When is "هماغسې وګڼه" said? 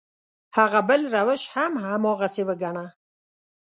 1.87-2.85